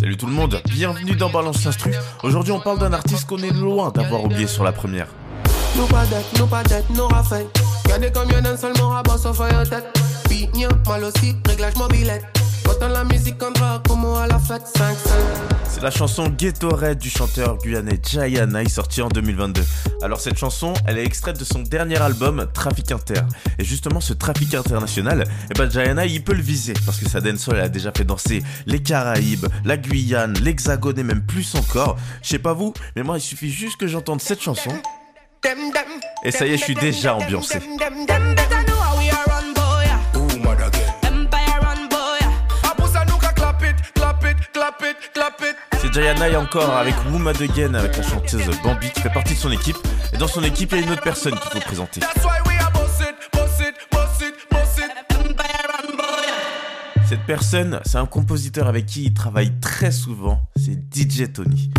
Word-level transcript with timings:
Salut 0.00 0.16
tout 0.16 0.24
le 0.24 0.32
monde, 0.32 0.62
bienvenue 0.70 1.14
dans 1.14 1.28
Balance 1.28 1.66
Instru. 1.66 1.92
Aujourd'hui 2.22 2.52
on 2.52 2.60
parle 2.60 2.78
d'un 2.78 2.94
artiste 2.94 3.26
qu'on 3.26 3.36
est 3.36 3.52
loin 3.52 3.90
d'avoir 3.90 4.24
oublié 4.24 4.46
sur 4.46 4.64
la 4.64 4.72
première. 4.72 5.08
Nous 5.76 5.84
pas 5.88 6.06
dette, 6.06 6.24
nous 6.38 6.46
pas 6.46 6.62
dette, 6.62 6.88
nous 6.96 7.06
raffaille. 7.06 7.46
Regardez 7.84 8.10
combien 8.10 8.40
d'un 8.40 8.56
seul 8.56 8.72
mot 8.80 8.92
à 8.92 9.02
bas 9.02 9.18
sauf 9.18 9.38
à 9.42 9.66
tête. 9.66 9.84
Pignon, 10.26 10.70
mal 10.86 11.04
aussi, 11.04 11.36
réglage 11.46 11.76
mobilette. 11.76 12.39
Autant 12.68 12.88
la 12.88 13.04
musique 13.04 13.42
en 13.42 13.50
drap 13.50 13.82
comme 13.86 14.04
à 14.04 14.26
la 14.26 14.38
fête 14.38 14.62
5-5. 14.76 14.94
C'est 15.68 15.82
la 15.82 15.90
chanson 15.90 16.28
Ghetto 16.28 16.68
Red 16.68 16.98
du 16.98 17.08
chanteur 17.08 17.56
guyanais 17.58 18.00
Jayanai 18.02 18.68
sortie 18.68 19.02
en 19.02 19.08
2022. 19.08 19.62
Alors 20.02 20.20
cette 20.20 20.36
chanson, 20.36 20.74
elle 20.86 20.98
est 20.98 21.04
extraite 21.04 21.38
de 21.38 21.44
son 21.44 21.60
dernier 21.60 21.98
album 21.98 22.46
Trafic 22.52 22.90
Inter. 22.92 23.22
Et 23.58 23.64
justement 23.64 24.00
ce 24.00 24.12
trafic 24.12 24.54
international, 24.54 25.24
eh 25.50 25.54
ben 25.54 25.70
Jayanai 25.70 26.08
il 26.08 26.24
peut 26.24 26.34
le 26.34 26.42
viser 26.42 26.74
parce 26.84 26.98
que 26.98 27.08
sa 27.08 27.20
dancehall 27.20 27.56
elle 27.56 27.64
a 27.64 27.68
déjà 27.68 27.92
fait 27.96 28.04
danser 28.04 28.42
les 28.66 28.82
Caraïbes, 28.82 29.46
la 29.64 29.76
Guyane, 29.76 30.34
l'Hexagone 30.40 30.98
et 30.98 31.04
même 31.04 31.22
plus 31.22 31.54
encore. 31.54 31.96
Je 32.22 32.28
sais 32.28 32.38
pas 32.38 32.52
vous, 32.52 32.74
mais 32.96 33.02
moi 33.02 33.18
il 33.18 33.22
suffit 33.22 33.50
juste 33.50 33.76
que 33.76 33.86
j'entende 33.86 34.20
cette 34.20 34.42
chanson 34.42 34.72
et 36.22 36.30
ça 36.30 36.46
y 36.46 36.52
est, 36.52 36.58
je 36.58 36.64
suis 36.64 36.74
déjà 36.74 37.14
ambiancé. 37.14 37.58
C'est 45.92 46.36
encore 46.36 46.76
avec 46.76 46.94
Wooma 47.10 47.30
Again 47.30 47.74
avec 47.74 47.96
la 47.96 48.02
chanteuse 48.04 48.48
Bambi 48.62 48.90
qui 48.90 49.00
fait 49.00 49.12
partie 49.12 49.34
de 49.34 49.38
son 49.38 49.50
équipe. 49.50 49.76
Et 50.12 50.18
dans 50.18 50.28
son 50.28 50.42
équipe, 50.44 50.70
il 50.72 50.78
y 50.78 50.82
a 50.82 50.86
une 50.86 50.92
autre 50.92 51.02
personne 51.02 51.32
qu'il 51.32 51.50
faut 51.50 51.60
présenter. 51.60 52.00
Cette 57.08 57.26
personne, 57.26 57.80
c'est 57.84 57.98
un 57.98 58.06
compositeur 58.06 58.68
avec 58.68 58.86
qui 58.86 59.06
il 59.06 59.14
travaille 59.14 59.58
très 59.60 59.90
souvent, 59.90 60.42
c'est 60.56 60.78
DJ 60.94 61.32
Tony. 61.32 61.70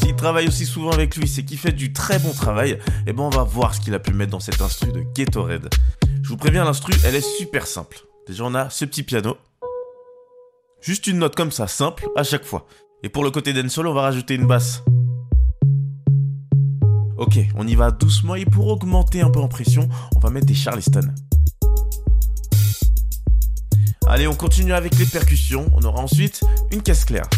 S'il 0.00 0.16
travaille 0.16 0.48
aussi 0.48 0.64
souvent 0.64 0.92
avec 0.92 1.14
lui, 1.16 1.28
c'est 1.28 1.44
qu'il 1.44 1.58
fait 1.58 1.72
du 1.72 1.92
très 1.92 2.18
bon 2.18 2.32
travail. 2.32 2.70
Et 2.70 2.78
eh 3.08 3.12
ben 3.12 3.24
on 3.24 3.28
va 3.28 3.42
voir 3.42 3.74
ce 3.74 3.80
qu'il 3.80 3.94
a 3.94 3.98
pu 3.98 4.14
mettre 4.14 4.30
dans 4.30 4.40
cet 4.40 4.62
instru 4.62 4.92
de 4.92 5.04
Ghetto 5.14 5.42
Red. 5.42 5.68
Je 6.22 6.28
vous 6.28 6.38
préviens, 6.38 6.64
l'instru, 6.64 6.94
elle 7.04 7.14
est 7.14 7.36
super 7.38 7.66
simple. 7.66 7.98
Déjà, 8.26 8.44
on 8.44 8.54
a 8.54 8.70
ce 8.70 8.86
petit 8.86 9.02
piano. 9.02 9.36
Juste 10.86 11.08
une 11.08 11.18
note 11.18 11.34
comme 11.34 11.50
ça, 11.50 11.66
simple, 11.66 12.06
à 12.14 12.22
chaque 12.22 12.44
fois. 12.44 12.68
Et 13.02 13.08
pour 13.08 13.24
le 13.24 13.32
côté 13.32 13.52
dancehall, 13.52 13.88
on 13.88 13.92
va 13.92 14.02
rajouter 14.02 14.36
une 14.36 14.46
basse. 14.46 14.84
Ok, 17.16 17.40
on 17.56 17.66
y 17.66 17.74
va 17.74 17.90
doucement 17.90 18.36
et 18.36 18.44
pour 18.44 18.68
augmenter 18.68 19.20
un 19.20 19.30
peu 19.30 19.40
en 19.40 19.48
pression, 19.48 19.88
on 20.14 20.20
va 20.20 20.30
mettre 20.30 20.46
des 20.46 20.54
Charleston. 20.54 21.12
Allez, 24.06 24.28
on 24.28 24.36
continue 24.36 24.74
avec 24.74 24.96
les 24.96 25.06
percussions. 25.06 25.68
On 25.74 25.82
aura 25.82 26.00
ensuite 26.00 26.44
une 26.70 26.82
caisse 26.82 27.04
claire. 27.04 27.28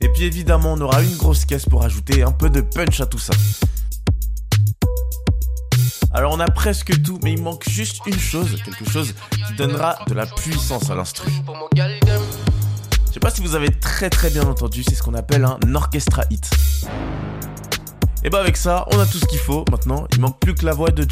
Et 0.00 0.08
puis 0.10 0.22
évidemment, 0.22 0.74
on 0.74 0.80
aura 0.80 1.02
une 1.02 1.16
grosse 1.16 1.44
caisse 1.44 1.64
pour 1.64 1.82
ajouter 1.82 2.22
un 2.22 2.30
peu 2.30 2.50
de 2.50 2.60
punch 2.60 3.00
à 3.00 3.06
tout 3.06 3.18
ça. 3.18 3.32
Alors 6.16 6.32
on 6.32 6.40
a 6.40 6.46
presque 6.46 7.02
tout, 7.02 7.18
mais 7.22 7.34
il 7.34 7.42
manque 7.42 7.68
juste 7.68 8.00
une 8.06 8.18
chose, 8.18 8.56
quelque 8.64 8.90
chose 8.90 9.12
qui 9.30 9.52
donnera 9.58 9.98
de 10.06 10.14
la 10.14 10.24
puissance 10.24 10.88
à 10.88 10.94
l'instru. 10.94 11.30
Je 11.76 13.12
sais 13.12 13.20
pas 13.20 13.28
si 13.28 13.42
vous 13.42 13.54
avez 13.54 13.68
très 13.68 14.08
très 14.08 14.30
bien 14.30 14.44
entendu, 14.44 14.82
c'est 14.82 14.94
ce 14.94 15.02
qu'on 15.02 15.12
appelle 15.12 15.44
un 15.44 15.58
orchestra 15.74 16.22
hit. 16.30 16.50
Et 18.24 18.30
bah 18.30 18.40
avec 18.40 18.56
ça, 18.56 18.86
on 18.92 18.98
a 18.98 19.04
tout 19.04 19.18
ce 19.18 19.26
qu'il 19.26 19.38
faut. 19.38 19.66
Maintenant, 19.70 20.06
il 20.12 20.20
manque 20.22 20.40
plus 20.40 20.54
que 20.54 20.64
la 20.64 20.72
voix 20.72 20.90
de 20.90 21.06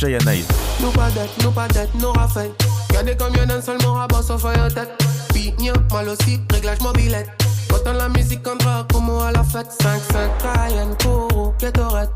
réglage 6.50 6.80
mobilette. 6.80 7.43
Autant 7.74 7.92
la 7.92 8.08
musique 8.08 8.46
en 8.46 8.56
drap 8.56 8.86
comme 8.92 9.10
à 9.10 9.32
la 9.32 9.42
fête. 9.42 9.66
5-5, 9.80 10.28
Cayenne, 10.42 10.96
Koro, 11.02 11.54
ghetto 11.58 11.88
red. 11.88 12.08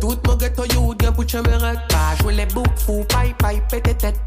Tout 0.00 0.18
mon 0.26 0.36
ghetto 0.36 0.64
you, 0.72 0.94
bien 0.94 1.12
pour 1.12 1.28
chemerette. 1.28 1.78
Pas 1.88 2.16
jouer 2.20 2.34
les 2.34 2.46
boucs, 2.46 2.66
fou, 2.76 3.04
paille, 3.08 3.34
paille, 3.38 3.62
pété 3.68 3.94
tête. 3.94 4.18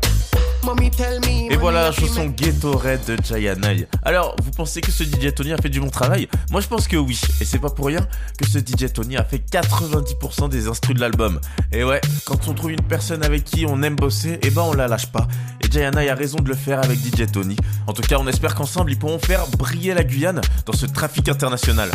Et 1.50 1.56
voilà 1.56 1.84
la 1.84 1.92
chanson 1.94 2.26
Ghetto 2.26 2.74
Red 2.78 3.06
de 3.06 3.18
Jayanai. 3.24 3.88
Alors, 4.04 4.36
vous 4.44 4.52
pensez 4.52 4.82
que 4.82 4.92
ce 4.92 5.06
DJ 5.06 5.34
Tony 5.34 5.54
a 5.54 5.58
fait 5.58 5.70
du 5.70 5.80
bon 5.80 5.90
travail? 5.90 6.28
Moi 6.52 6.60
je 6.60 6.68
pense 6.68 6.90
que 6.90 6.98
oui. 6.98 7.18
Et 7.40 7.46
c'est 7.46 7.60
pas 7.60 7.70
pour 7.70 7.86
rien 7.86 8.06
que 8.38 8.46
ce 8.46 8.58
DJ 8.58 8.92
Tony 8.92 9.16
a 9.16 9.24
fait 9.24 9.42
90% 9.50 10.50
des 10.50 10.68
instrus 10.68 10.94
de 10.94 11.00
l'album. 11.00 11.40
Et 11.72 11.86
ouais, 11.86 12.02
quand 12.26 12.50
on 12.50 12.54
trouve 12.54 12.72
une 12.72 12.82
personne 12.82 13.24
avec 13.24 13.46
qui 13.46 13.66
on 13.66 13.82
aime 13.82 13.96
bosser, 13.96 14.32
et 14.32 14.40
eh 14.44 14.50
ben 14.50 14.64
on 14.64 14.74
la 14.74 14.90
lâche 14.90 15.08
pas. 15.08 15.28
Et 15.68 15.72
Jayanai 15.72 16.10
a 16.10 16.16
raison 16.16 16.38
de 16.38 16.48
le 16.48 16.56
faire 16.56 16.80
avec 16.80 16.98
DJ 16.98 17.30
Tony. 17.32 17.58
En 17.88 17.94
tout 17.94 18.02
cas, 18.02 18.18
on 18.20 18.28
espère 18.28 18.56
qu'ensemble 18.56 18.92
ils 18.92 18.98
pourront 18.98 19.20
faire 19.20 19.46
briller 19.58 19.94
la 19.94 20.04
Guyane 20.04 20.40
dans 20.66 20.74
ce 20.74 20.86
trafic 20.86 21.28
international. 21.28 21.90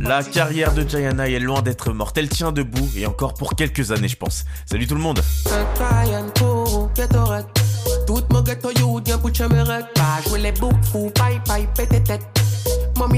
La 0.00 0.22
carrière 0.22 0.72
de 0.72 0.88
Jayana 0.88 1.28
est 1.28 1.38
loin 1.38 1.60
d'être 1.60 1.92
morte. 1.92 2.16
Elle 2.16 2.28
tient 2.30 2.52
debout 2.52 2.88
et 2.96 3.06
encore 3.06 3.34
pour 3.34 3.56
quelques 3.56 3.92
années, 3.92 4.08
je 4.08 4.16
pense. 4.16 4.44
Salut 4.64 4.86
tout 4.86 4.94
le 4.94 5.02
monde. 5.02 5.20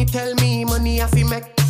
Tell 0.05 0.35
me 0.37 0.65
money 0.65 1.01
I 1.01 1.07
fi 1.07 1.25
make 1.25 1.62